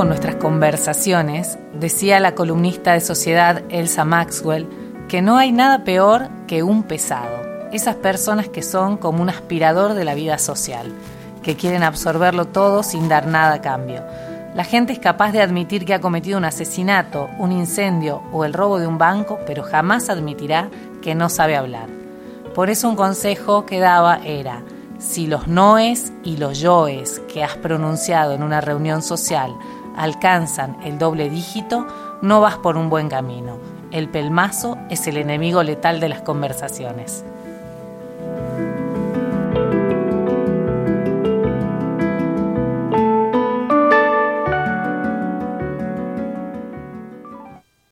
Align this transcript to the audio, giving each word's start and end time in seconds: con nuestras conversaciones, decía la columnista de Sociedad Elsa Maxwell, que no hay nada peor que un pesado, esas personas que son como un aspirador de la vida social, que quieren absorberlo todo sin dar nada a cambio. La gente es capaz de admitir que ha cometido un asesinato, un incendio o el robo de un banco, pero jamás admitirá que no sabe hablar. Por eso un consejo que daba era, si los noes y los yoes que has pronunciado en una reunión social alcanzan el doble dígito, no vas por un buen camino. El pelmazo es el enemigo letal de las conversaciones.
con 0.00 0.08
nuestras 0.08 0.36
conversaciones, 0.36 1.58
decía 1.74 2.20
la 2.20 2.34
columnista 2.34 2.94
de 2.94 3.00
Sociedad 3.00 3.62
Elsa 3.68 4.06
Maxwell, 4.06 4.66
que 5.10 5.20
no 5.20 5.36
hay 5.36 5.52
nada 5.52 5.84
peor 5.84 6.30
que 6.46 6.62
un 6.62 6.84
pesado, 6.84 7.68
esas 7.70 7.96
personas 7.96 8.48
que 8.48 8.62
son 8.62 8.96
como 8.96 9.20
un 9.20 9.28
aspirador 9.28 9.92
de 9.92 10.06
la 10.06 10.14
vida 10.14 10.38
social, 10.38 10.90
que 11.42 11.54
quieren 11.54 11.82
absorberlo 11.82 12.46
todo 12.46 12.82
sin 12.82 13.10
dar 13.10 13.26
nada 13.26 13.52
a 13.56 13.60
cambio. 13.60 14.02
La 14.54 14.64
gente 14.64 14.94
es 14.94 14.98
capaz 14.98 15.32
de 15.32 15.42
admitir 15.42 15.84
que 15.84 15.92
ha 15.92 16.00
cometido 16.00 16.38
un 16.38 16.46
asesinato, 16.46 17.28
un 17.38 17.52
incendio 17.52 18.22
o 18.32 18.46
el 18.46 18.54
robo 18.54 18.78
de 18.78 18.86
un 18.86 18.96
banco, 18.96 19.38
pero 19.46 19.64
jamás 19.64 20.08
admitirá 20.08 20.70
que 21.02 21.14
no 21.14 21.28
sabe 21.28 21.56
hablar. 21.56 21.90
Por 22.54 22.70
eso 22.70 22.88
un 22.88 22.96
consejo 22.96 23.66
que 23.66 23.80
daba 23.80 24.18
era, 24.24 24.62
si 24.98 25.26
los 25.26 25.46
noes 25.46 26.10
y 26.24 26.38
los 26.38 26.58
yoes 26.60 27.20
que 27.30 27.44
has 27.44 27.56
pronunciado 27.58 28.32
en 28.32 28.42
una 28.42 28.62
reunión 28.62 29.02
social 29.02 29.54
alcanzan 29.96 30.76
el 30.82 30.98
doble 30.98 31.30
dígito, 31.30 31.86
no 32.22 32.40
vas 32.40 32.58
por 32.58 32.76
un 32.76 32.90
buen 32.90 33.08
camino. 33.08 33.58
El 33.90 34.08
pelmazo 34.08 34.78
es 34.88 35.06
el 35.06 35.16
enemigo 35.16 35.62
letal 35.62 36.00
de 36.00 36.08
las 36.08 36.22
conversaciones. 36.22 37.24